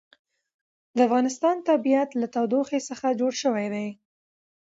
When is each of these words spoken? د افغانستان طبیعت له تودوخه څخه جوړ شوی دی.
د 0.95 0.97
افغانستان 1.07 1.55
طبیعت 1.69 2.09
له 2.21 2.27
تودوخه 2.35 2.77
څخه 2.89 3.17
جوړ 3.19 3.33
شوی 3.43 3.67
دی. 3.73 3.87